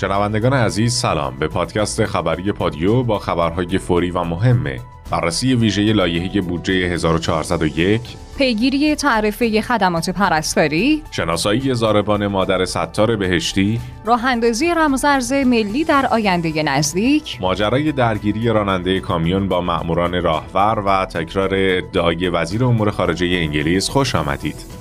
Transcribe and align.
شنوندگان 0.00 0.52
عزیز 0.52 0.94
سلام. 0.94 1.36
به 1.36 1.48
پادکست 1.48 2.04
خبری 2.04 2.52
پادیو 2.52 3.02
با 3.02 3.18
خبرهای 3.18 3.78
فوری 3.78 4.10
و 4.10 4.24
مهمه. 4.24 4.80
بررسی 5.10 5.54
ویژه 5.54 5.92
لایحه 5.92 6.40
بودجه 6.40 6.72
1401 6.72 8.00
پیگیری 8.38 8.94
تعرفه 8.94 9.62
خدمات 9.62 10.10
پرستاری. 10.10 11.02
شناسایی 11.10 11.74
زاربان 11.74 12.26
مادر 12.26 12.64
ستار 12.64 13.16
بهشتی. 13.16 13.80
راه 14.04 14.24
اندازی 14.24 14.74
رمزرز 14.74 15.32
ملی 15.32 15.84
در 15.84 16.06
آینده 16.06 16.62
نزدیک. 16.62 17.38
ماجرای 17.40 17.92
درگیری 17.92 18.48
راننده 18.48 19.00
کامیون 19.00 19.48
با 19.48 19.60
مأموران 19.60 20.22
راهور 20.22 20.78
و 20.86 21.06
تکرار 21.06 21.50
ادعای 21.54 22.28
وزیر 22.28 22.64
امور 22.64 22.90
خارجه 22.90 23.26
انگلیس 23.26 23.88
خوش 23.88 24.14
آمدید. 24.14 24.77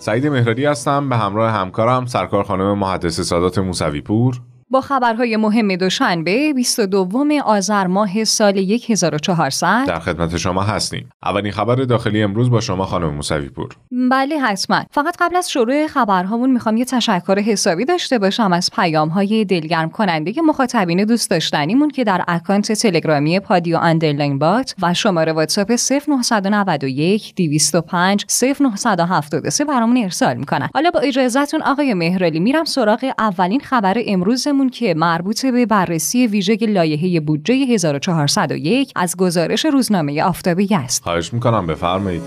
سعید 0.00 0.26
مهرادی 0.26 0.64
هستم. 0.64 1.08
به 1.08 1.16
همراه 1.16 1.50
همکارم 1.52 2.06
سرکار 2.06 2.44
خانم 2.44 2.78
محدثه 2.78 3.20
سادات 3.20 3.58
موسوی 3.58 4.00
پور 4.00 4.40
با 4.70 4.80
خبرهای 4.80 5.36
مهم 5.36 5.76
دوشنبه 5.76 6.52
22 6.52 7.24
آذر 7.44 7.86
ماه 7.86 8.24
سال 8.24 8.58
1400 8.88 9.84
در 9.86 9.98
خدمت 9.98 10.36
شما 10.36 10.62
هستیم. 10.62 11.10
اولین 11.22 11.52
خبر 11.52 11.74
داخلی 11.74 12.22
امروز 12.22 12.50
با 12.50 12.60
شما 12.60 12.84
خانم 12.84 13.14
موسوی 13.14 13.48
پور. 13.48 13.68
بله 14.10 14.38
حتما. 14.38 14.84
فقط 14.90 15.16
قبل 15.20 15.36
از 15.36 15.50
شروع 15.50 15.86
خبرهامون 15.86 16.50
می‌خوام 16.50 16.76
یه 16.76 16.84
تشکر 16.84 17.38
حسابی 17.38 17.84
داشته 17.84 18.18
باشم 18.18 18.52
از 18.52 18.70
پیام 18.76 19.08
های 19.08 19.44
دلگرم 19.44 19.90
کننده 19.90 20.32
مخاطبین 20.42 21.04
دوست 21.04 21.30
داشتنیمون 21.30 21.90
که 21.90 22.04
در 22.04 22.24
اکانت 22.28 22.72
تلگرامی 22.72 23.40
پادیو 23.40 23.78
underline 23.78 24.38
bot 24.38 24.74
و 24.82 24.94
شماره 24.94 25.32
واتساپ 25.32 25.72
0991 26.08 27.34
205 27.34 28.24
0973 28.60 29.64
برامون 29.64 29.96
ارسال 29.96 30.36
می‌کنن. 30.36 30.68
حالا 30.74 30.90
با 30.90 31.00
اجازهتون 31.00 31.62
آقای 31.62 31.94
مهرالی 31.94 32.40
میرم 32.40 32.64
سراغ 32.64 33.12
اولین 33.18 33.60
خبر 33.60 34.02
امروزمون 34.06 34.59
که 34.68 34.94
مربوط 34.94 35.46
به 35.46 35.66
بررسی 35.66 36.26
ویژه 36.26 36.56
لایحه 36.56 37.20
بودجه 37.20 37.54
1401 37.54 38.92
از 38.96 39.16
گزارش 39.16 39.64
روزنامه 39.64 40.22
آفتابی 40.22 40.68
است. 40.74 41.02
خواهش 41.02 41.32
می‌کنم 41.32 41.66
بفرمایید. 41.66 42.22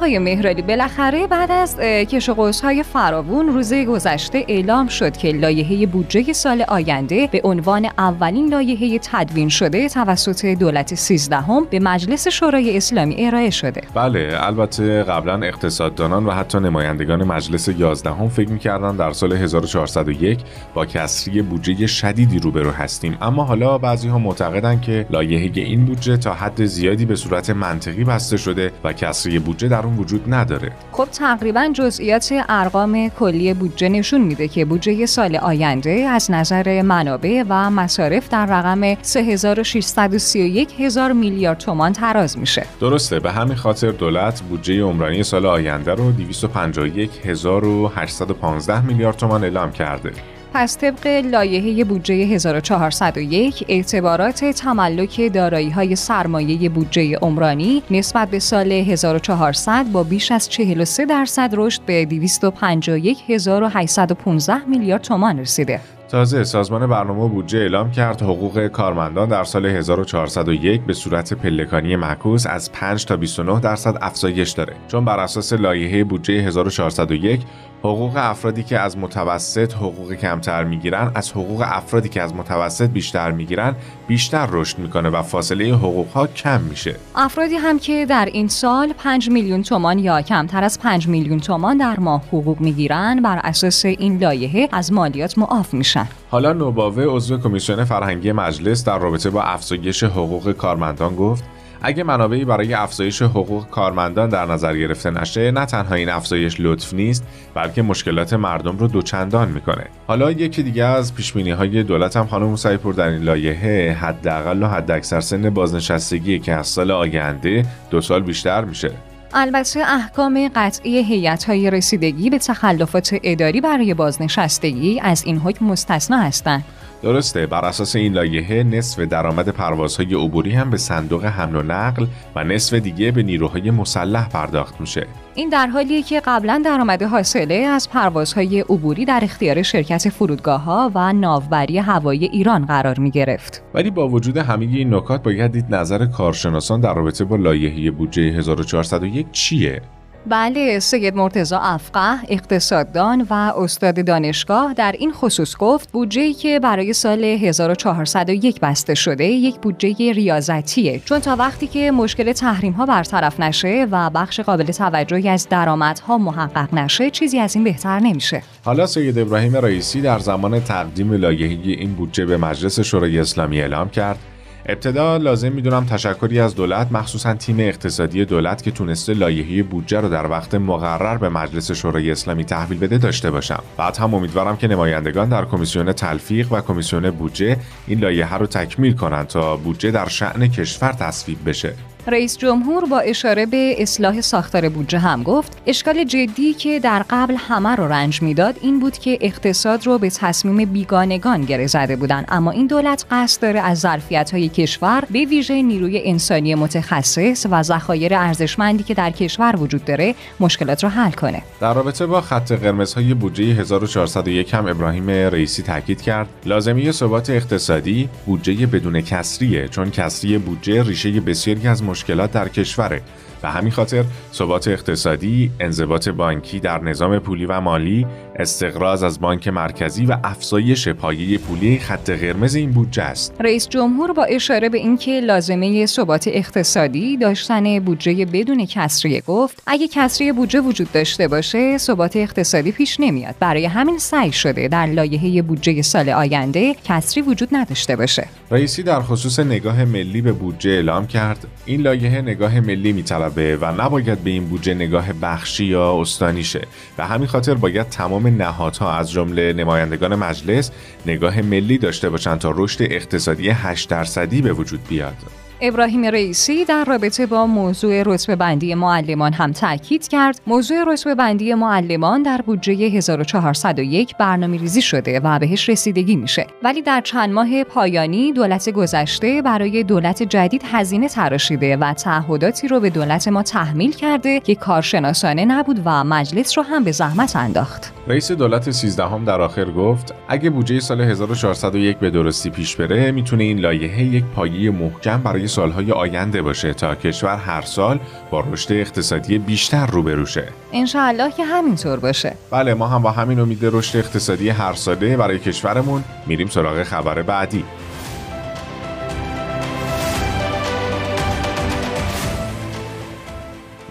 آقای 0.00 0.18
مهرالی 0.18 0.62
بالاخره 0.62 1.26
بعد 1.26 1.50
از 1.50 1.80
کش 1.80 2.28
و 2.28 2.52
های 2.62 2.82
فراوون 2.82 3.48
روز 3.48 3.74
گذشته 3.74 4.44
اعلام 4.48 4.88
شد 4.88 5.16
که 5.16 5.32
لایحه 5.32 5.86
بودجه 5.86 6.32
سال 6.32 6.62
آینده 6.68 7.26
به 7.32 7.40
عنوان 7.44 7.88
اولین 7.98 8.48
لایحه 8.48 8.98
تدوین 8.98 9.48
شده 9.48 9.88
توسط 9.88 10.46
دولت 10.46 10.94
سیزدهم 10.94 11.64
به 11.70 11.78
مجلس 11.78 12.28
شورای 12.28 12.76
اسلامی 12.76 13.26
ارائه 13.26 13.50
شده. 13.50 13.80
بله 13.94 14.38
البته 14.40 15.02
قبلا 15.02 15.42
اقتصاددانان 15.42 16.26
و 16.26 16.30
حتی 16.30 16.58
نمایندگان 16.58 17.24
مجلس 17.24 17.68
یازدهم 17.68 18.28
فکر 18.28 18.50
می‌کردن 18.50 18.96
در 18.96 19.12
سال 19.12 19.32
1401 19.32 20.38
با 20.74 20.86
کسری 20.86 21.42
بودجه 21.42 21.86
شدیدی 21.86 22.38
روبرو 22.38 22.70
هستیم 22.70 23.16
اما 23.20 23.44
حالا 23.44 23.78
بعضی 23.78 24.08
ها 24.08 24.18
معتقدند 24.18 24.82
که 24.82 25.06
لایحه 25.10 25.50
این 25.54 25.84
بودجه 25.84 26.16
تا 26.16 26.34
حد 26.34 26.64
زیادی 26.64 27.04
به 27.04 27.16
صورت 27.16 27.50
منطقی 27.50 28.04
بسته 28.04 28.36
شده 28.36 28.72
و 28.84 28.92
کسری 28.92 29.38
بودجه 29.38 29.68
در 29.68 29.89
اون 29.90 29.98
وجود 29.98 30.34
نداره. 30.34 30.72
خب 30.92 31.04
تقریبا 31.04 31.70
جزئیات 31.72 32.34
ارقام 32.48 33.08
کلی 33.08 33.54
بودجه 33.54 33.88
نشون 33.88 34.20
میده 34.20 34.48
که 34.48 34.64
بودجه 34.64 35.06
سال 35.06 35.36
آینده 35.36 35.90
از 35.90 36.30
نظر 36.30 36.82
منابع 36.82 37.44
و 37.48 37.70
مصارف 37.70 38.28
در 38.28 38.46
رقم 38.46 39.02
3631 39.02 40.80
هزار 40.80 41.12
میلیارد 41.12 41.58
تومان 41.58 41.92
تراز 41.92 42.38
میشه. 42.38 42.66
درسته 42.80 43.20
به 43.20 43.32
همین 43.32 43.56
خاطر 43.56 43.90
دولت 43.90 44.40
بودجه 44.40 44.82
عمرانی 44.82 45.22
سال 45.22 45.46
آینده 45.46 45.94
رو 45.94 46.12
251815 46.12 48.80
میلیارد 48.80 49.16
تومان 49.16 49.44
اعلام 49.44 49.72
کرده. 49.72 50.12
پس 50.54 50.78
طبق 50.78 51.06
لایحه 51.06 51.84
بودجه 51.84 52.14
1401 52.14 53.64
اعتبارات 53.68 54.44
تملک 54.44 55.34
دارایی 55.34 55.70
های 55.70 55.96
سرمایه 55.96 56.68
بودجه 56.68 57.16
عمرانی 57.16 57.82
نسبت 57.90 58.28
به 58.28 58.38
سال 58.38 58.72
1400 58.72 59.86
با 59.92 60.02
بیش 60.02 60.32
از 60.32 60.48
43 60.48 61.06
درصد 61.06 61.50
رشد 61.52 61.82
به 61.82 62.04
251815 62.04 64.68
میلیارد 64.68 65.02
تومان 65.02 65.38
رسیده. 65.38 65.99
تازه 66.10 66.44
سازمان 66.44 66.86
برنامه 66.86 67.28
بودجه 67.28 67.58
اعلام 67.58 67.90
کرد 67.90 68.22
حقوق 68.22 68.66
کارمندان 68.66 69.28
در 69.28 69.44
سال 69.44 69.66
1401 69.66 70.80
به 70.80 70.92
صورت 70.92 71.34
پلکانی 71.34 71.96
معکوس 71.96 72.46
از 72.46 72.72
5 72.72 73.04
تا 73.04 73.16
29 73.16 73.60
درصد 73.60 73.98
افزایش 74.00 74.50
داره. 74.50 74.72
چون 74.88 75.04
بر 75.04 75.20
اساس 75.20 75.52
لایحه 75.52 76.04
بودجه 76.04 76.34
1401 76.34 77.40
حقوق 77.82 78.12
افرادی 78.16 78.62
که 78.62 78.78
از 78.78 78.98
متوسط 78.98 79.74
حقوق 79.74 80.12
کمتر 80.14 80.64
می‌گیرن 80.64 81.12
از 81.14 81.30
حقوق 81.30 81.64
افرادی 81.66 82.08
که 82.08 82.22
از 82.22 82.34
متوسط 82.34 82.90
بیشتر 82.90 83.30
می‌گیرن 83.30 83.74
بیشتر 84.08 84.48
رشد 84.50 84.78
می‌کنه 84.78 85.08
و 85.08 85.22
فاصله 85.22 85.74
حقوق 85.74 86.12
ها 86.12 86.26
کم 86.26 86.60
میشه. 86.60 86.96
افرادی 87.16 87.54
هم 87.54 87.78
که 87.78 88.06
در 88.06 88.28
این 88.32 88.48
سال 88.48 88.92
5 88.92 89.30
میلیون 89.30 89.62
تومان 89.62 89.98
یا 89.98 90.22
کمتر 90.22 90.64
از 90.64 90.80
5 90.80 91.08
میلیون 91.08 91.40
تومان 91.40 91.76
در 91.76 92.00
ماه 92.00 92.22
حقوق 92.28 92.60
می‌گیرن 92.60 93.22
بر 93.22 93.40
اساس 93.44 93.84
این 93.84 94.18
لایحه 94.18 94.68
از 94.72 94.92
مالیات 94.92 95.38
معاف 95.38 95.74
میشن. 95.74 95.99
حالا 96.30 96.52
نوباوه 96.52 97.04
عضو 97.04 97.38
کمیسیون 97.38 97.84
فرهنگی 97.84 98.32
مجلس 98.32 98.84
در 98.84 98.98
رابطه 98.98 99.30
با 99.30 99.42
افزایش 99.42 100.02
حقوق 100.04 100.52
کارمندان 100.52 101.16
گفت 101.16 101.44
اگه 101.82 102.02
منابعی 102.02 102.44
برای 102.44 102.74
افزایش 102.74 103.22
حقوق 103.22 103.70
کارمندان 103.70 104.28
در 104.28 104.46
نظر 104.46 104.76
گرفته 104.76 105.10
نشه 105.10 105.50
نه 105.50 105.66
تنها 105.66 105.94
این 105.94 106.08
افزایش 106.08 106.56
لطف 106.58 106.94
نیست 106.94 107.26
بلکه 107.54 107.82
مشکلات 107.82 108.32
مردم 108.32 108.78
رو 108.78 108.86
دوچندان 108.86 109.48
می‌کنه. 109.48 109.84
حالا 110.06 110.30
یکی 110.30 110.62
دیگه 110.62 110.84
از 110.84 111.14
پیش 111.14 111.36
های 111.36 111.82
دولت 111.82 112.16
هم 112.16 112.26
خانم 112.26 112.46
موسیپور 112.46 112.94
در 112.94 113.08
این 113.08 113.22
لایحه 113.22 113.92
حداقل 113.92 114.62
و 114.62 114.66
حداکثر 114.66 115.20
سن 115.20 115.50
بازنشستگی 115.50 116.38
که 116.38 116.54
از 116.54 116.66
سال 116.66 116.90
آینده 116.90 117.66
دو 117.90 118.00
سال 118.00 118.22
بیشتر 118.22 118.64
میشه. 118.64 118.90
البته 119.34 119.80
احکام 119.80 120.50
قطعی 120.54 121.02
هیئت 121.02 121.44
های 121.44 121.70
رسیدگی 121.70 122.30
به 122.30 122.38
تخلفات 122.38 123.16
اداری 123.22 123.60
برای 123.60 123.94
بازنشستگی 123.94 125.00
از 125.00 125.24
این 125.24 125.38
حکم 125.38 125.64
مستثنا 125.64 126.18
هستند. 126.18 126.64
درسته 127.02 127.46
بر 127.46 127.64
اساس 127.64 127.96
این 127.96 128.12
لایحه 128.12 128.62
نصف 128.62 129.00
درآمد 129.00 129.48
پروازهای 129.48 130.14
عبوری 130.14 130.50
هم 130.50 130.70
به 130.70 130.76
صندوق 130.76 131.24
حمل 131.24 131.56
و 131.56 131.62
نقل 131.62 132.06
و 132.36 132.44
نصف 132.44 132.74
دیگه 132.74 133.10
به 133.10 133.22
نیروهای 133.22 133.70
مسلح 133.70 134.28
پرداخت 134.28 134.80
میشه. 134.80 135.06
این 135.40 135.48
در 135.48 135.66
حالیه 135.66 136.02
که 136.02 136.22
قبلا 136.24 136.62
درآمد 136.64 137.02
حاصله 137.02 137.54
از 137.54 137.90
پروازهای 137.90 138.60
عبوری 138.60 139.04
در 139.04 139.20
اختیار 139.22 139.62
شرکت 139.62 140.08
فرودگاه 140.08 140.62
ها 140.62 140.90
و 140.94 141.12
ناوبری 141.12 141.78
هوایی 141.78 142.24
ایران 142.24 142.66
قرار 142.66 142.98
می 142.98 143.10
گرفت. 143.10 143.62
ولی 143.74 143.90
با 143.90 144.08
وجود 144.08 144.36
همه 144.36 144.64
این 144.64 144.94
نکات 144.94 145.22
باید 145.22 145.52
دید 145.52 145.74
نظر 145.74 146.06
کارشناسان 146.06 146.80
در 146.80 146.94
رابطه 146.94 147.24
با 147.24 147.36
لایحه 147.36 147.90
بودجه 147.90 148.22
1401 148.22 149.26
چیه؟ 149.32 149.82
بله 150.26 150.78
سید 150.78 151.14
مرتزا 151.16 151.58
افقه 151.58 152.18
اقتصاددان 152.28 153.26
و 153.30 153.32
استاد 153.32 154.04
دانشگاه 154.04 154.74
در 154.74 154.94
این 154.98 155.12
خصوص 155.12 155.56
گفت 155.56 155.92
بودجه 155.92 156.32
که 156.32 156.60
برای 156.60 156.92
سال 156.92 157.24
1401 157.24 158.60
بسته 158.60 158.94
شده 158.94 159.24
یک 159.24 159.56
بودجه 159.56 160.12
ریاضتیه 160.12 161.00
چون 161.04 161.18
تا 161.18 161.36
وقتی 161.36 161.66
که 161.66 161.90
مشکل 161.90 162.32
تحریم 162.32 162.72
ها 162.72 162.86
برطرف 162.86 163.40
نشه 163.40 163.86
و 163.90 164.10
بخش 164.10 164.40
قابل 164.40 164.64
توجهی 164.64 165.28
از 165.28 165.48
درآمدها 165.48 166.18
محقق 166.18 166.74
نشه 166.74 167.10
چیزی 167.10 167.38
از 167.38 167.54
این 167.54 167.64
بهتر 167.64 168.00
نمیشه. 168.00 168.42
حالا 168.64 168.86
سید 168.86 169.18
ابراهیم 169.18 169.56
رئیسی 169.56 170.00
در 170.00 170.18
زمان 170.18 170.60
تقدیم 170.60 171.12
لایحه 171.12 171.58
این 171.64 171.92
بودجه 171.92 172.26
به 172.26 172.36
مجلس 172.36 172.80
شورای 172.80 173.18
اسلامی 173.18 173.60
اعلام 173.60 173.90
کرد 173.90 174.18
ابتدا 174.66 175.16
لازم 175.16 175.52
می‌دونم 175.52 175.84
تشکری 175.84 176.40
از 176.40 176.54
دولت 176.54 176.92
مخصوصا 176.92 177.34
تیم 177.34 177.60
اقتصادی 177.60 178.24
دولت 178.24 178.62
که 178.62 178.70
تونسته 178.70 179.14
لایحه 179.14 179.62
بودجه 179.62 180.00
رو 180.00 180.08
در 180.08 180.30
وقت 180.30 180.54
مقرر 180.54 181.16
به 181.16 181.28
مجلس 181.28 181.70
شورای 181.70 182.10
اسلامی 182.10 182.44
تحویل 182.44 182.78
بده 182.78 182.98
داشته 182.98 183.30
باشم. 183.30 183.62
بعد 183.76 183.96
هم 183.96 184.14
امیدوارم 184.14 184.56
که 184.56 184.68
نمایندگان 184.68 185.28
در 185.28 185.44
کمیسیون 185.44 185.92
تلفیق 185.92 186.52
و 186.52 186.60
کمیسیون 186.60 187.10
بودجه 187.10 187.56
این 187.86 187.98
لایحه 187.98 188.34
رو 188.34 188.46
تکمیل 188.46 188.92
کنند 188.92 189.26
تا 189.26 189.56
بودجه 189.56 189.90
در 189.90 190.08
شعن 190.08 190.48
کشور 190.48 190.92
تصویب 190.92 191.38
بشه. 191.46 191.74
رئیس 192.06 192.38
جمهور 192.38 192.84
با 192.84 192.98
اشاره 193.00 193.46
به 193.46 193.74
اصلاح 193.78 194.20
ساختار 194.20 194.68
بودجه 194.68 194.98
هم 194.98 195.22
گفت 195.22 195.58
اشکال 195.66 196.04
جدی 196.04 196.54
که 196.54 196.80
در 196.80 197.04
قبل 197.10 197.34
همه 197.38 197.76
رو 197.76 197.88
رنج 197.88 198.22
می‌داد 198.22 198.56
این 198.60 198.80
بود 198.80 198.98
که 198.98 199.18
اقتصاد 199.20 199.86
رو 199.86 199.98
به 199.98 200.10
تصمیم 200.10 200.72
بیگانگان 200.72 201.44
گره 201.44 201.66
زده 201.66 201.96
بودن. 201.96 202.24
اما 202.28 202.50
این 202.50 202.66
دولت 202.66 203.04
قصد 203.10 203.42
داره 203.42 203.60
از 203.60 203.78
ظرفیت 203.78 204.30
های 204.30 204.48
کشور 204.48 205.04
به 205.10 205.24
ویژه 205.24 205.62
نیروی 205.62 206.02
انسانی 206.04 206.54
متخصص 206.54 207.46
و 207.50 207.62
ذخایر 207.62 208.14
ارزشمندی 208.14 208.82
که 208.82 208.94
در 208.94 209.10
کشور 209.10 209.56
وجود 209.56 209.84
داره 209.84 210.14
مشکلات 210.40 210.84
رو 210.84 210.90
حل 210.90 211.10
کنه. 211.10 211.42
در 211.60 211.74
رابطه 211.74 212.06
با 212.06 212.20
خط 212.20 212.52
قرمزهای 212.52 213.14
بودجه 213.14 213.44
1401 213.44 214.54
هم 214.54 214.66
ابراهیم 214.66 215.10
رئیسی 215.10 215.62
تاکید 215.62 216.02
کرد 216.02 216.28
لازمی 216.46 216.92
ثبات 216.92 217.30
اقتصادی 217.30 218.08
بودجه 218.26 218.66
بدون 218.66 219.00
کسریه 219.00 219.68
چون 219.68 219.90
کسری 219.90 220.38
بودجه 220.38 220.82
ریشه 220.82 221.20
بسیاری 221.20 221.68
از 221.68 221.82
مشکلات 221.90 222.32
در 222.32 222.48
کشوره. 222.48 223.02
و 223.42 223.50
همین 223.50 223.72
خاطر 223.72 224.04
ثبات 224.34 224.68
اقتصادی، 224.68 225.50
انضباط 225.60 226.08
بانکی 226.08 226.60
در 226.60 226.82
نظام 226.82 227.18
پولی 227.18 227.46
و 227.46 227.60
مالی، 227.60 228.06
استقراض 228.36 229.02
از 229.02 229.20
بانک 229.20 229.48
مرکزی 229.48 230.06
و 230.06 230.16
افزایش 230.24 230.88
پایه 230.88 231.38
پولی 231.38 231.78
خط 231.78 232.10
قرمز 232.10 232.54
این 232.54 232.70
بودجه 232.70 233.02
است. 233.02 233.34
رئیس 233.40 233.68
جمهور 233.68 234.12
با 234.12 234.24
اشاره 234.24 234.68
به 234.68 234.78
اینکه 234.78 235.20
لازمه 235.20 235.86
ثبات 235.86 236.28
اقتصادی 236.28 237.16
داشتن 237.16 237.78
بودجه 237.78 238.24
بدون 238.24 238.66
کسریه 238.66 239.22
گفت 239.26 239.62
اگه 239.66 239.88
کسری 239.88 240.32
بودجه 240.32 240.60
وجود 240.60 240.92
داشته 240.92 241.28
باشه 241.28 241.78
ثبات 241.78 242.16
اقتصادی 242.16 242.72
پیش 242.72 243.00
نمیاد. 243.00 243.34
برای 243.40 243.66
همین 243.66 243.98
سعی 243.98 244.32
شده 244.32 244.68
در 244.68 244.86
لایحه 244.86 245.42
بودجه 245.42 245.82
سال 245.82 246.08
آینده 246.08 246.74
کسری 246.84 247.22
وجود 247.22 247.48
نداشته 247.52 247.96
باشه. 247.96 248.26
رئیسی 248.50 248.82
در 248.82 249.00
خصوص 249.00 249.38
نگاه 249.38 249.84
ملی 249.84 250.22
به 250.22 250.32
بودجه 250.32 250.70
اعلام 250.70 251.06
کرد. 251.06 251.46
این 251.64 251.80
لایحه 251.80 252.20
نگاه 252.20 252.60
ملی 252.60 252.92
میطلبه 253.30 253.56
و 253.56 253.82
نباید 253.82 254.24
به 254.24 254.30
این 254.30 254.44
بودجه 254.44 254.74
نگاه 254.74 255.12
بخشی 255.12 255.64
یا 255.64 256.00
استانی 256.00 256.44
شه. 256.44 256.66
و 256.98 257.06
همین 257.06 257.26
خاطر 257.26 257.54
باید 257.54 257.88
تمام 257.88 258.26
نهادها 258.26 258.92
از 258.92 259.10
جمله 259.10 259.52
نمایندگان 259.52 260.14
مجلس 260.14 260.70
نگاه 261.06 261.42
ملی 261.42 261.78
داشته 261.78 262.10
باشند 262.10 262.38
تا 262.38 262.54
رشد 262.56 262.82
اقتصادی 262.82 263.48
8 263.48 263.88
درصدی 263.88 264.42
به 264.42 264.52
وجود 264.52 264.80
بیاد. 264.88 265.16
ابراهیم 265.62 266.04
رئیسی 266.04 266.64
در 266.64 266.84
رابطه 266.84 267.26
با 267.26 267.46
موضوع 267.46 268.02
رتبه 268.02 268.36
بندی 268.36 268.74
معلمان 268.74 269.32
هم 269.32 269.52
تاکید 269.52 270.08
کرد. 270.08 270.40
موضوع 270.46 270.84
رتبه 270.86 271.14
بندی 271.14 271.54
معلمان 271.54 272.22
در 272.22 272.42
بودجه 272.46 272.72
1401 272.72 274.16
برنامه 274.16 274.58
ریزی 274.58 274.82
شده 274.82 275.20
و 275.20 275.38
بهش 275.38 275.68
رسیدگی 275.68 276.16
میشه. 276.16 276.46
ولی 276.62 276.82
در 276.82 277.00
چند 277.00 277.30
ماه 277.30 277.64
پایانی 277.64 278.32
دولت 278.32 278.70
گذشته 278.70 279.42
برای 279.42 279.82
دولت 279.82 280.22
جدید 280.22 280.62
هزینه 280.64 281.08
تراشیده 281.08 281.76
و 281.76 281.92
تعهداتی 281.92 282.68
رو 282.68 282.80
به 282.80 282.90
دولت 282.90 283.28
ما 283.28 283.42
تحمیل 283.42 283.92
کرده 283.92 284.40
که 284.40 284.54
کارشناسانه 284.54 285.44
نبود 285.44 285.82
و 285.84 286.04
مجلس 286.04 286.58
رو 286.58 286.64
هم 286.64 286.84
به 286.84 286.92
زحمت 286.92 287.36
انداخت. 287.36 287.92
رئیس 288.08 288.32
دولت 288.32 288.70
13 288.70 289.04
هم 289.04 289.24
در 289.24 289.40
آخر 289.40 289.64
گفت 289.64 290.14
اگه 290.28 290.50
بودجه 290.50 290.80
سال 290.80 291.00
1401 291.00 291.98
به 291.98 292.10
درستی 292.10 292.50
پیش 292.50 292.76
بره 292.76 293.10
می‌تونه 293.10 293.44
این 293.44 293.58
لایحه 293.58 294.04
یک 294.04 294.24
پایه 294.24 294.70
محکم 294.70 295.22
برای 295.22 295.48
سالهای 295.50 295.92
آینده 295.92 296.42
باشه 296.42 296.74
تا 296.74 296.94
کشور 296.94 297.36
هر 297.36 297.62
سال 297.62 298.00
با 298.30 298.40
رشد 298.40 298.72
اقتصادی 298.72 299.38
بیشتر 299.38 299.86
روبرو 299.86 300.26
شه 300.26 300.48
انشاءالله 300.72 301.32
که 301.32 301.44
همینطور 301.44 301.98
باشه. 301.98 302.34
بله 302.50 302.74
ما 302.74 302.86
هم 302.86 303.02
با 303.02 303.10
همین 303.10 303.40
امید 303.40 303.58
رشد 303.62 303.98
اقتصادی 303.98 304.48
هر 304.48 304.74
ساله 304.74 305.16
برای 305.16 305.38
کشورمون. 305.38 306.04
میریم 306.26 306.48
سراغ 306.48 306.82
خبر 306.82 307.22
بعدی. 307.22 307.64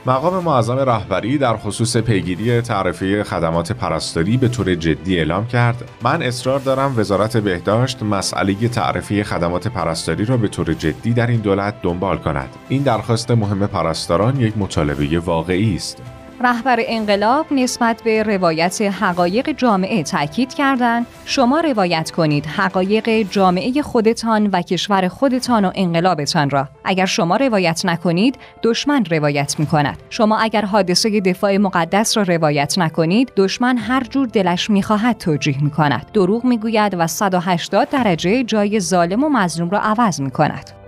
مقام 0.05 0.43
معظم 0.43 0.77
رهبری 0.77 1.37
در 1.37 1.57
خصوص 1.57 1.97
پیگیری 1.97 2.61
تعرفه 2.61 3.23
خدمات 3.23 3.71
پرستاری 3.71 4.37
به 4.37 4.47
طور 4.47 4.75
جدی 4.75 5.17
اعلام 5.17 5.47
کرد. 5.47 5.89
من 6.03 6.21
اصرار 6.21 6.59
دارم 6.59 6.93
وزارت 6.97 7.37
بهداشت 7.37 8.03
مسئله 8.03 8.67
تعرفه 8.67 9.23
خدمات 9.23 9.67
پرستاری 9.67 10.25
را 10.25 10.37
به 10.37 10.47
طور 10.47 10.73
جدی 10.73 11.13
در 11.13 11.27
این 11.27 11.39
دولت 11.39 11.81
دنبال 11.81 12.17
کند. 12.17 12.49
این 12.69 12.83
درخواست 12.83 13.31
مهم 13.31 13.67
پرستاران 13.67 14.39
یک 14.39 14.57
مطالبه 14.57 15.19
واقعی 15.19 15.75
است. 15.75 16.18
رهبر 16.41 16.79
انقلاب 16.87 17.45
نسبت 17.51 18.01
به 18.03 18.23
روایت 18.23 18.81
حقایق 18.81 19.51
جامعه 19.51 20.03
تاکید 20.03 20.53
کردند. 20.53 21.05
شما 21.25 21.59
روایت 21.59 22.11
کنید 22.11 22.45
حقایق 22.45 23.09
جامعه 23.09 23.81
خودتان 23.81 24.47
و 24.47 24.61
کشور 24.61 25.07
خودتان 25.07 25.65
و 25.65 25.71
انقلابتان 25.75 26.49
را. 26.49 26.67
اگر 26.85 27.05
شما 27.05 27.35
روایت 27.35 27.85
نکنید 27.85 28.35
دشمن 28.63 29.05
روایت 29.05 29.55
می 29.59 29.65
کند 29.65 29.97
شما 30.09 30.37
اگر 30.37 30.65
حادثه 30.65 31.19
دفاع 31.19 31.57
مقدس 31.57 32.17
را 32.17 32.23
روایت 32.23 32.77
نکنید 32.77 33.31
دشمن 33.37 33.77
هر 33.77 34.03
جور 34.03 34.27
دلش 34.27 34.69
می‌خواهد 34.69 35.17
توجیه 35.17 35.63
می 35.63 35.71
کند 35.71 36.05
دروغ 36.13 36.45
می‌گوید 36.45 36.95
و 36.99 37.07
180 37.07 37.89
درجه 37.89 38.43
جای 38.43 38.79
ظالم 38.79 39.23
و 39.23 39.29
مظلوم 39.29 39.69
را 39.69 39.79
عوض 39.79 40.21
می 40.21 40.31
کند 40.31 40.78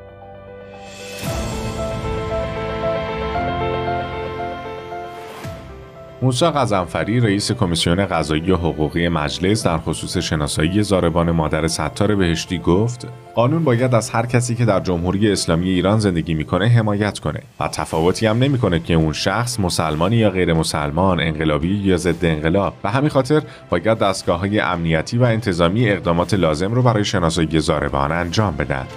موسا 6.23 6.51
غزنفری 6.51 7.19
رئیس 7.19 7.51
کمیسیون 7.51 8.05
قضایی 8.05 8.51
و 8.51 8.55
حقوقی 8.55 9.09
مجلس 9.09 9.65
در 9.65 9.77
خصوص 9.77 10.17
شناسایی 10.17 10.83
زاربان 10.83 11.31
مادر 11.31 11.67
ستار 11.67 12.15
بهشتی 12.15 12.57
گفت 12.57 13.07
قانون 13.35 13.63
باید 13.63 13.95
از 13.95 14.09
هر 14.09 14.25
کسی 14.25 14.55
که 14.55 14.65
در 14.65 14.79
جمهوری 14.79 15.31
اسلامی 15.31 15.69
ایران 15.69 15.99
زندگی 15.99 16.33
می‌کنه 16.33 16.67
حمایت 16.67 17.19
کنه 17.19 17.39
و 17.59 17.67
تفاوتی 17.67 18.25
هم 18.25 18.39
نمی‌کنه 18.39 18.79
که 18.79 18.93
اون 18.93 19.13
شخص 19.13 19.59
مسلمانی 19.59 20.15
یا 20.15 20.29
غیر 20.29 20.53
مسلمان 20.53 21.19
انقلابی 21.19 21.75
یا 21.75 21.97
ضد 21.97 22.25
انقلاب. 22.25 22.73
و 22.83 22.91
همین 22.91 23.09
خاطر 23.09 23.41
باید 23.69 23.97
دستگاه 23.97 24.39
های 24.39 24.59
امنیتی 24.59 25.17
و 25.17 25.23
انتظامی 25.23 25.89
اقدامات 25.89 26.33
لازم 26.33 26.73
رو 26.73 26.81
برای 26.81 27.05
شناسایی 27.05 27.59
زاربان 27.59 28.11
انجام 28.11 28.55
بدن. 28.55 28.87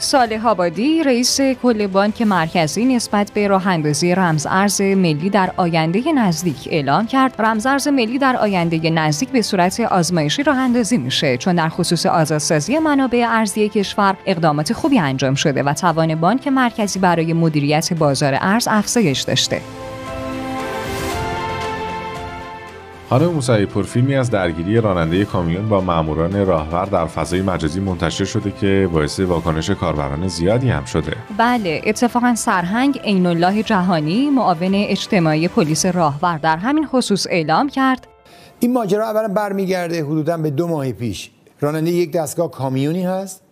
صالح 0.00 0.46
آبادی 0.46 1.02
رئیس 1.02 1.40
کل 1.40 1.86
بانک 1.86 2.22
مرکزی 2.22 2.84
نسبت 2.84 3.30
به 3.32 3.48
راه 3.48 3.66
اندازی 3.66 4.14
رمز 4.14 4.46
ارز 4.50 4.80
ملی 4.80 5.30
در 5.30 5.52
آینده 5.56 6.12
نزدیک 6.12 6.68
اعلام 6.70 7.06
کرد. 7.06 7.34
رمز 7.38 7.66
ارز 7.66 7.88
ملی 7.88 8.18
در 8.18 8.36
آینده 8.36 8.90
نزدیک 8.90 9.28
به 9.28 9.42
صورت 9.42 9.80
آزمایشی 9.80 10.42
راه 10.42 10.58
اندازی 10.58 10.98
میشه 10.98 11.36
چون 11.36 11.54
در 11.54 11.68
خصوص 11.68 12.06
آزادسازی 12.06 12.78
منابع 12.78 13.26
ارزی 13.28 13.68
کشور 13.68 14.16
اقدامات 14.26 14.72
خوبی 14.72 14.98
انجام 14.98 15.34
شده 15.34 15.62
و 15.62 15.72
توان 15.72 16.14
بانک 16.14 16.48
مرکزی 16.48 16.98
برای 16.98 17.32
مدیریت 17.32 17.92
بازار 17.92 18.38
ارز 18.40 18.68
افزایش 18.70 19.20
داشته. 19.20 19.60
خانم 23.10 23.26
موسعی 23.26 23.66
پرفیلمی 23.66 24.14
از 24.14 24.30
درگیری 24.30 24.80
راننده 24.80 25.24
کامیون 25.24 25.68
با 25.68 25.80
ماموران 25.80 26.46
راهور 26.46 26.84
در 26.84 27.06
فضای 27.06 27.42
مجازی 27.42 27.80
منتشر 27.80 28.24
شده 28.24 28.50
که 28.50 28.88
باعث 28.92 29.20
واکنش 29.20 29.70
کاربران 29.70 30.28
زیادی 30.28 30.68
هم 30.68 30.84
شده. 30.84 31.16
بله، 31.38 31.82
اتفاقا 31.86 32.34
سرهنگ 32.34 32.98
عین 32.98 33.26
الله 33.26 33.62
جهانی 33.62 34.30
معاون 34.30 34.74
اجتماعی 34.74 35.48
پلیس 35.48 35.86
راهور 35.86 36.38
در 36.38 36.56
همین 36.56 36.86
خصوص 36.86 37.26
اعلام 37.30 37.68
کرد 37.68 38.06
این 38.60 38.72
ماجرا 38.72 39.10
اولا 39.10 39.28
برمیگرده 39.28 40.04
حدودا 40.04 40.36
به 40.36 40.50
دو 40.50 40.66
ماه 40.66 40.92
پیش. 40.92 41.30
راننده 41.60 41.90
یک 41.90 42.12
دستگاه 42.12 42.50
کامیونی 42.50 43.04
هست. 43.04 43.42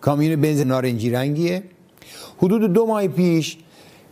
کامیون 0.00 0.40
بنز 0.40 0.60
نارنجی 0.60 1.10
رنگیه. 1.10 1.62
حدود 2.38 2.72
دو 2.72 2.86
ماه 2.86 3.08
پیش 3.08 3.58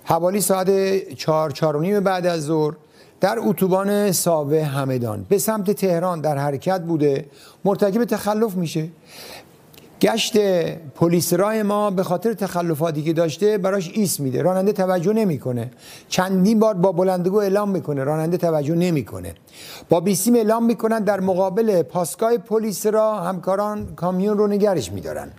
حوالی 0.05 0.41
ساعت 0.41 0.69
چهار 1.15 1.51
چهار 1.51 2.01
بعد 2.01 2.27
از 2.27 2.43
ظهر 2.43 2.75
در 3.21 3.37
اتوبان 3.39 4.13
ساوه 4.13 4.63
همدان. 4.63 5.27
به 5.29 5.39
سمت 5.39 5.71
تهران 5.71 6.21
در 6.21 6.39
حرکت 6.39 6.81
بوده. 6.81 7.25
مرتکب 7.65 8.05
تخلف 8.05 8.55
میشه. 8.55 8.89
گشت 10.01 10.37
پلیس 10.95 11.33
رای 11.33 11.63
ما 11.63 11.91
به 11.91 12.03
خاطر 12.03 12.35
تخلفاتی 12.35 13.03
که 13.03 13.13
داشته 13.13 13.59
براش 13.59 13.91
ایست 13.95 14.21
میده. 14.21 14.43
راننده 14.43 14.73
توجه 14.73 15.13
نمی‌کنه. 15.13 15.71
چندین 16.09 16.59
بار 16.59 16.75
با 16.75 16.93
بلندگو 16.93 17.37
اعلام 17.39 17.71
می‌کنه. 17.71 18.05
راننده 18.05 18.37
توجه 18.37 18.75
نمی‌کنه. 18.75 19.35
با 19.89 20.01
بیسیم 20.01 20.35
اعلام 20.35 20.65
می‌کنن 20.65 20.99
در 20.99 21.21
مقابل 21.21 21.83
پاسگاه 21.83 22.37
پلیس 22.37 22.87
را 22.87 23.21
همکاران 23.21 23.95
کامیون 23.97 24.39
رو 24.39 24.47
نگرش 24.47 24.93
میدارن. 24.93 25.31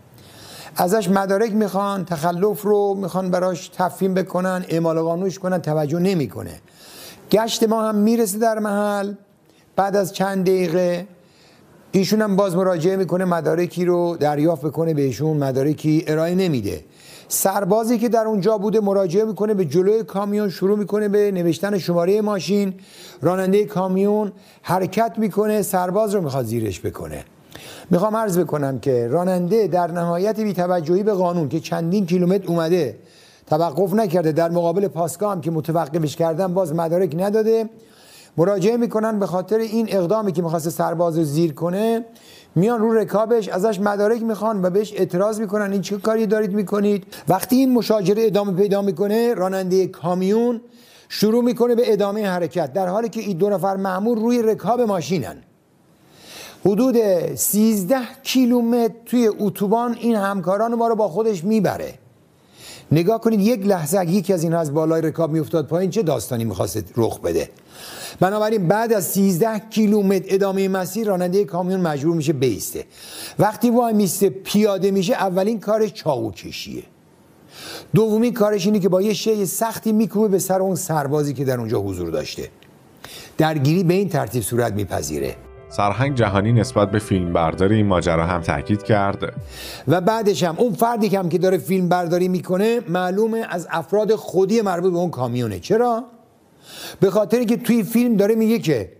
ازش 0.75 1.09
مدارک 1.09 1.53
می‌خوان 1.53 2.05
تخلف 2.05 2.61
رو 2.61 2.93
می‌خوان 2.93 3.31
براش 3.31 3.67
تفهیم 3.67 4.13
بکنن 4.13 4.65
اعمال 4.69 4.99
قانونش 4.99 5.39
کنن 5.39 5.61
توجه 5.61 5.99
نمی‌کنه. 5.99 6.61
گشت 7.31 7.63
ما 7.63 7.83
هم 7.83 7.95
می‌رسه 7.95 8.37
در 8.37 8.59
محل. 8.59 9.13
بعد 9.75 9.95
از 9.95 10.13
چند 10.13 10.45
دقیقه 10.45 11.07
ایشون 11.91 12.21
هم 12.21 12.35
باز 12.35 12.55
مراجعه 12.55 12.95
می‌کنه 12.95 13.25
مدارکی 13.25 13.85
رو 13.85 14.17
دریافت 14.19 14.65
بکنه 14.65 14.93
بهشون 14.93 15.37
مدارکی 15.37 16.03
ارائه 16.07 16.35
نمیده. 16.35 16.83
سربازی 17.27 17.97
که 17.97 18.09
در 18.09 18.25
اونجا 18.25 18.57
بوده 18.57 18.79
مراجعه 18.79 19.25
می‌کنه 19.25 19.53
به 19.53 19.65
جلوی 19.65 20.03
کامیون 20.03 20.49
شروع 20.49 20.77
می‌کنه 20.77 21.07
به 21.07 21.31
نوشتن 21.31 21.77
شماره 21.77 22.21
ماشین. 22.21 22.73
راننده 23.21 23.65
کامیون 23.65 24.31
حرکت 24.61 25.13
می‌کنه 25.17 25.61
سرباز 25.61 26.15
رو 26.15 26.21
می‌خواد 26.21 26.45
زیرش 26.45 26.81
بکنه. 26.81 27.25
می‌خوام 27.89 28.15
عرض 28.15 28.39
بکنم 28.39 28.79
که 28.79 29.07
راننده 29.07 29.67
در 29.67 29.91
نهایت 29.91 30.39
بیتوجهی 30.39 31.03
به 31.03 31.13
قانون 31.13 31.49
که 31.49 31.59
چندین 31.59 32.05
کیلومتر 32.05 32.47
اومده 32.47 32.97
توقف 33.51 33.93
نکرده. 33.93 34.31
در 34.31 34.49
مقابل 34.49 34.87
پاسگاه 34.87 35.31
هم 35.31 35.41
که 35.41 35.51
متوقفش 35.51 36.15
کردن 36.15 36.53
باز 36.53 36.75
مدارک 36.75 37.15
نداده. 37.17 37.69
مراجعه 38.37 38.77
می‌کنن 38.77 39.19
به 39.19 39.25
خاطر 39.25 39.57
این 39.57 39.87
اقدامی 39.89 40.31
که 40.31 40.41
می‌خواسته 40.41 40.69
سرباز 40.69 41.17
رو 41.17 41.23
زیر 41.23 41.53
کنه. 41.53 42.05
میان 42.55 42.81
رو 42.81 42.93
رکابش 42.93 43.49
ازش 43.49 43.79
مدارک 43.79 44.21
می‌خوان 44.23 44.65
و 44.65 44.69
بهش 44.69 44.93
اعتراض 44.93 45.39
می‌کنن. 45.39 45.71
این 45.71 45.81
چه 45.81 45.97
کاری 45.97 46.25
دارید 46.27 46.53
می‌کنید؟ 46.53 47.05
وقتی 47.27 47.55
این 47.55 47.73
مشاجره 47.73 48.25
ادامه 48.25 48.53
پیدا 48.53 48.81
می‌کنه 48.81 49.33
راننده 49.33 49.87
کامیون 49.87 50.61
شروع 51.09 51.43
می‌کنه 51.43 51.75
به 51.75 51.93
ادامه 51.93 52.27
حرکت. 52.27 52.73
در 52.73 52.87
حالی 52.87 53.09
که 53.09 53.21
این 53.21 53.37
دو 53.37 53.49
نفر 53.49 53.75
معمول 53.75 54.19
روی 54.19 54.41
رکاب 54.41 54.81
ماشینن. 54.81 55.35
حدود 56.65 56.95
13 57.35 57.97
کیلومتر 58.23 58.93
توی 59.05 59.29
اتوبان 59.39 59.93
این 59.99 60.15
همکاران 60.15 60.75
ما 60.75 60.87
رو 60.87 60.95
با 60.95 61.07
خودش 61.07 61.43
می‌بره. 61.43 61.93
نگاه 62.91 63.21
کنید 63.21 63.39
یک 63.39 63.65
لحظه 63.65 63.99
اگه 63.99 64.11
یکی 64.11 64.33
از 64.33 64.43
این 64.43 64.53
از 64.53 64.73
بالای 64.73 65.01
رکاب 65.01 65.31
میافتاد 65.31 65.67
پایین 65.67 65.91
چه 65.91 66.03
داستانی 66.03 66.45
می‌خواست 66.45 66.83
رخ 66.97 67.19
بده؟ 67.19 67.49
بنابراین 68.19 68.67
بعد 68.67 68.93
از 68.93 69.05
13 69.05 69.59
کیلومتر 69.69 70.25
ادامه 70.27 70.67
مسیر 70.67 71.07
راننده 71.07 71.45
کامیون 71.45 71.81
مجبور 71.81 72.15
میشه 72.15 72.33
بیسته. 72.33 72.85
وقتی 73.39 73.69
وای 73.69 73.93
میسته 73.93 74.29
پیاده 74.29 74.91
میشه 74.91 75.13
اولین 75.13 75.59
کارش 75.59 75.93
چاقو 75.93 76.31
کشیه 76.31 76.83
دومی 77.95 78.31
کارش 78.31 78.65
اینه 78.65 78.79
که 78.79 78.89
با 78.89 79.01
یه 79.01 79.13
شی 79.13 79.45
سختی 79.45 79.91
میکوبه 79.91 80.27
به 80.27 80.39
سر 80.39 80.61
اون 80.61 80.75
سربازی 80.75 81.33
که 81.33 81.45
در 81.45 81.59
اونجا 81.59 81.79
حضور 81.79 82.09
داشته. 82.09 82.49
درگیری 83.37 83.83
به 83.83 83.93
این 83.93 84.09
ترتیب 84.09 84.43
صورت 84.43 84.73
میپذیره. 84.73 85.35
سرهنگ 85.71 86.15
جهانی 86.15 86.53
نسبت 86.53 86.91
به 86.91 86.99
فیلم 86.99 87.33
برداری 87.33 87.75
این 87.75 87.85
ماجرا 87.85 88.25
هم 88.25 88.41
تاکید 88.41 88.83
کرد 88.83 89.33
و 89.87 90.01
بعدش 90.01 90.43
هم 90.43 90.55
اون 90.57 90.73
فردی 90.73 91.09
که 91.09 91.19
هم 91.19 91.29
که 91.29 91.37
داره 91.37 91.57
فیلم 91.57 91.89
برداری 91.89 92.27
می‌کنه 92.27 92.79
معلومه 92.89 93.45
از 93.49 93.67
افراد 93.71 94.15
خودی 94.15 94.61
مربوط 94.61 94.91
به 94.91 94.97
اون 94.97 95.09
کامیونه. 95.09 95.59
چرا؟ 95.59 96.03
به 96.99 97.09
خاطری 97.09 97.45
که 97.45 97.57
توی 97.57 97.83
فیلم 97.83 98.15
داره 98.15 98.35
میگه 98.35 98.59
که 98.59 98.91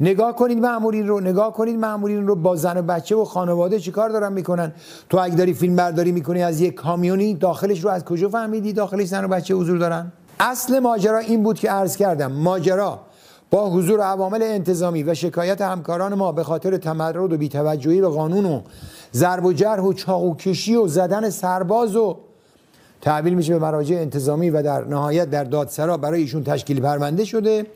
نگاه 0.00 0.36
کنید 0.36 0.58
مامورین 0.58 1.08
رو 1.08 1.20
نگاه 1.20 1.52
کنید 1.52 1.78
مامورین 1.78 2.26
رو 2.26 2.36
با 2.36 2.56
زن 2.56 2.76
و 2.76 2.82
بچه 2.82 3.16
و 3.16 3.24
خانواده 3.24 3.80
چیکار 3.80 4.08
دارن 4.08 4.32
می‌کنن؟ 4.32 4.72
تو 5.10 5.18
اگه 5.18 5.34
داری 5.34 5.54
فیلم 5.54 5.76
برداری 5.76 6.12
می‌کنی 6.12 6.42
از 6.42 6.60
یک 6.60 6.74
کامیونی 6.74 7.34
داخلش 7.34 7.84
رو 7.84 7.90
از 7.90 8.04
کجا 8.04 8.28
فهمیدی 8.28 8.72
داخلش 8.72 9.06
زن 9.06 9.24
و 9.24 9.28
بچه 9.28 9.54
حضور 9.54 9.78
دارن؟ 9.78 10.12
اصل 10.40 10.78
ماجرا 10.78 11.18
این 11.18 11.42
بود 11.42 11.58
که 11.58 11.70
عرض 11.70 11.96
کردم 11.96 12.32
ماجرا 12.32 13.00
با 13.56 13.70
حضور 13.70 14.00
عوامل 14.00 14.42
انتظامی 14.42 15.02
و 15.02 15.14
شکایت 15.14 15.60
همکاران 15.60 16.14
ما 16.14 16.32
به 16.32 16.44
خاطر 16.44 16.76
تمرد 16.76 17.32
و 17.32 17.36
بیتوجهی 17.36 18.00
به 18.00 18.08
قانون 18.08 18.44
و 18.44 18.60
ضرب 19.14 19.44
و 19.44 19.52
جرح 19.52 19.80
و 19.80 19.92
چاقو 19.92 20.34
کشی 20.34 20.76
و 20.76 20.86
زدن 20.86 21.30
سرباز 21.30 21.96
و 21.96 22.16
تحویل 23.00 23.34
میشه 23.34 23.52
به 23.52 23.58
مراجع 23.58 23.96
انتظامی 23.96 24.50
و 24.50 24.62
در 24.62 24.84
نهایت 24.84 25.30
در 25.30 25.44
دادسرا 25.44 25.96
برای 25.96 26.20
ایشون 26.20 26.44
تشکیل 26.44 26.80
پرونده 26.80 27.24
شده 27.24 27.66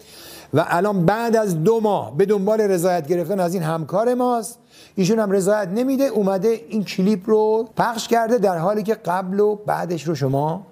و 0.54 0.64
الان 0.68 1.06
بعد 1.06 1.36
از 1.36 1.62
دو 1.64 1.80
ماه 1.80 2.16
به 2.16 2.26
دنبال 2.26 2.60
رضایت 2.60 3.06
گرفتن 3.06 3.40
از 3.40 3.54
این 3.54 3.62
همکار 3.62 4.14
ماست. 4.14 4.58
ایشون 4.94 5.18
هم 5.18 5.30
رضایت 5.30 5.68
نمیده 5.68 6.04
اومده 6.04 6.60
این 6.68 6.84
کلیپ 6.84 7.30
رو 7.30 7.68
پخش 7.76 8.08
کرده 8.08 8.38
در 8.38 8.58
حالی 8.58 8.82
که 8.82 8.94
قبل 8.94 9.40
و 9.40 9.54
بعدش 9.54 10.08
رو 10.08 10.14
شما 10.14 10.66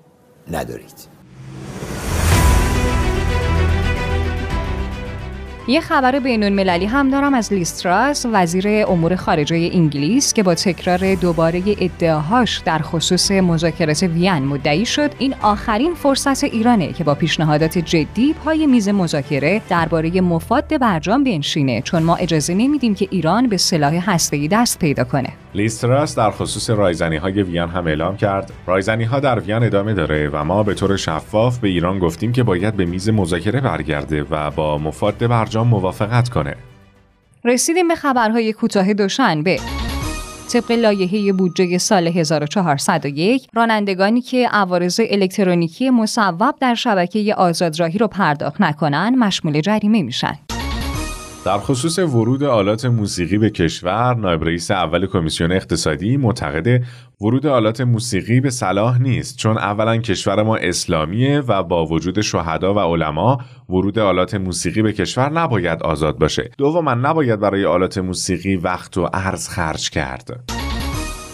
ندارید. 0.51 1.18
یه 5.71 5.81
خبر 5.81 6.19
بین 6.19 6.45
المللی 6.45 6.87
هم 6.87 7.11
دارم 7.11 7.35
از 7.35 7.53
لیستراس 7.53 8.27
وزیر 8.33 8.69
امور 8.69 9.17
خارجه 9.17 9.71
انگلیس 9.73 10.33
که 10.33 10.43
با 10.43 10.55
تکرار 10.55 11.15
دوباره 11.15 11.63
ادعاهاش 11.81 12.59
در 12.59 12.79
خصوص 12.79 13.31
مذاکرات 13.31 14.03
وین 14.03 14.39
مدعی 14.39 14.87
شد. 14.87 15.11
این 15.19 15.35
آخرین 15.43 15.95
فرصت 15.95 16.45
ایرانه 16.45 16.93
که 16.93 17.05
با 17.05 17.15
پیشنهادات 17.15 17.79
جدی 17.79 18.35
پای 18.45 18.67
میز 18.67 18.89
مذاکره 18.89 19.63
درباره 19.69 20.21
مفاد 20.21 20.79
برجام 20.79 21.25
بنشینه 21.25 21.83
چون 21.83 22.03
ما 22.03 22.17
اجازه 22.17 22.55
نمیدیم 22.55 22.95
که 22.95 23.09
ایران 23.11 23.49
به 23.49 23.57
سلاح 23.57 24.11
هسته‌ای 24.11 24.49
دست 24.49 24.79
پیدا 24.79 25.05
کنه. 25.05 25.33
لیستراس 25.59 26.17
در 26.17 26.31
خصوص 26.31 26.71
رایزنی 26.71 27.17
های 27.17 27.43
وین 27.43 27.69
هم 27.69 27.87
اعلام 27.87 28.17
کرد. 28.17 28.53
رایزنی 28.67 29.05
ها 29.05 29.21
در 29.21 29.41
وین 29.41 29.63
ادامه 29.63 29.95
داره 29.95 30.29
و 30.29 30.45
ما 30.45 30.63
به 30.63 30.75
طور 30.75 30.97
شفاف 30.97 31.59
به 31.59 31.69
ایران 31.69 31.99
گفتیم 31.99 32.33
که 32.33 32.43
باید 32.43 32.77
به 32.77 32.85
میز 32.85 33.09
مذاکره 33.09 33.61
برگرده 33.61 34.25
و 34.31 34.51
با 34.51 34.79
مفاد 34.79 35.27
برجام 35.27 35.69
موافقت 35.69 36.29
کنه. 36.29 36.57
رسیدیم 37.45 37.89
به 37.89 37.95
خبرهای 37.95 38.53
کوتاه 38.53 38.95
دوشنبه. 38.95 39.61
طبق 40.53 40.71
لایحه 40.71 41.33
بودجه 41.33 41.79
سال 41.79 42.07
1401 42.07 43.49
رانندگانی 43.55 44.21
که 44.21 44.49
عوارض 44.49 45.01
الکترونیکی 45.11 45.91
مصوب 45.91 46.55
در 46.61 46.75
شبکه 46.75 47.35
آزادراهی 47.35 47.99
رو 47.99 48.07
پرداخت 48.07 48.61
نکنن 48.61 49.15
مشمول 49.19 49.61
جریمه 49.61 50.03
میشن. 50.03 50.48
در 51.45 51.59
خصوص 51.59 51.99
ورود 51.99 52.43
آلات 52.43 52.85
موسیقی 52.85 53.39
به 53.39 53.51
کشور 53.51 54.15
نایب 54.15 54.45
رئیس 54.45 54.71
اول 54.71 55.07
کمیسیون 55.07 55.53
اقتصادی 55.53 56.17
معتقد 56.17 56.83
ورود 57.21 57.47
آلات 57.47 57.81
موسیقی 57.81 58.41
به 58.41 58.51
صلاح 58.51 59.03
نیست 59.03 59.37
چون 59.37 59.59
اولا 59.59 59.97
کشور 59.97 60.43
ما 60.43 60.57
اسلامیه 60.57 61.41
و 61.41 61.63
با 61.63 61.87
وجود 61.87 62.21
شهدا 62.21 62.75
و 62.75 62.79
علما 62.79 63.39
ورود 63.69 63.99
آلات 63.99 64.35
موسیقی 64.35 64.83
به 64.83 64.93
کشور 64.93 65.33
نباید 65.33 65.83
آزاد 65.83 66.19
باشه. 66.19 66.51
دوما 66.59 66.95
نباید 66.95 67.41
برای 67.41 67.65
آلات 67.65 67.99
موسیقی 67.99 68.57
وقت 68.57 68.99
و 68.99 69.09
ارز 69.13 69.49
خرج 69.49 69.91
کرد. 69.91 70.58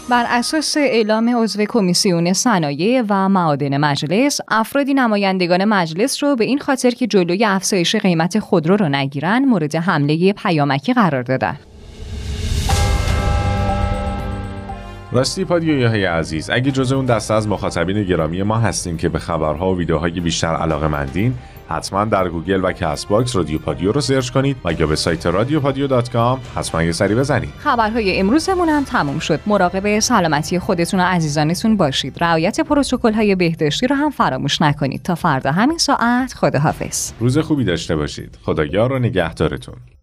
بر 0.09 0.25
اساس 0.29 0.77
اعلام 0.77 1.37
عضو 1.37 1.65
کمیسیون 1.65 2.33
صنایع 2.33 3.03
و 3.09 3.29
معادن 3.29 3.77
مجلس 3.77 4.41
افرادی 4.49 4.95
نمایندگان 4.95 5.65
مجلس 5.65 6.23
رو 6.23 6.37
به 6.37 6.45
این 6.45 6.59
خاطر 6.59 6.91
که 6.91 7.07
جلوی 7.07 7.45
افزایش 7.45 7.97
قیمت 7.97 8.39
خودرو 8.39 8.77
رو 8.77 8.89
نگیرن 8.89 9.45
مورد 9.45 9.77
حمله 9.77 10.33
پیامکی 10.33 10.93
قرار 10.93 11.23
دادن. 11.23 11.57
راستی 15.15 15.45
پادیوی 15.45 16.05
عزیز 16.05 16.51
اگه 16.51 16.71
جزء 16.71 16.97
اون 16.97 17.07
دسته 17.07 17.35
از 17.35 17.49
مخاطبین 17.49 18.03
گرامی 18.03 18.43
ما 18.43 18.59
هستین 18.59 18.97
که 18.97 19.09
به 19.09 19.19
خبرها 19.19 19.75
و 19.75 19.79
ویدیوهای 19.79 20.21
بیشتر 20.21 20.47
علاقه 20.47 20.89
مندین 20.89 21.35
حتما 21.69 22.05
در 22.05 22.29
گوگل 22.29 22.65
و 22.65 22.73
کست 22.73 23.09
باکس 23.09 23.37
رادیو 23.37 23.59
پادیو 23.59 23.93
رو 23.93 24.01
search 24.01 24.31
کنید 24.31 24.57
و 24.65 24.73
یا 24.73 24.87
به 24.87 24.97
سایت 24.97 25.27
رادیو 25.27 25.61
پادیو 25.61 25.87
dot 25.87 26.11
com 26.11 26.41
حتما 26.57 26.83
یه 26.83 26.93
سری 26.93 27.15
بزنید. 27.15 27.53
خبرهای 27.59 28.19
امروزمون 28.19 28.69
هم 28.69 28.85
تموم 28.85 29.19
شد. 29.19 29.41
مراقب 29.47 29.99
سلامتی 29.99 30.59
خودتون 30.59 31.01
و 31.01 31.03
عزیزانتون 31.03 31.77
باشید. 31.77 32.17
رعایت 32.21 32.61
پروتکل 32.61 33.13
های 33.13 33.35
بهداشتی 33.35 33.87
رو 33.87 33.97
هم 33.97 34.11
فراموش 34.11 34.63
نکنید. 34.63 35.03
تا 35.03 35.15
فردا 35.15 35.53
همین 35.53 35.79
ساعت 35.79 36.35
خداحافظ. 36.35 37.13
روز 37.21 37.39
خوبی 37.39 37.65
داشته 37.65 37.97
باشید. 37.97 38.39
خدا 38.43 38.87
یار 38.87 38.95
و 38.95 38.99
نگهدارتون. 38.99 39.94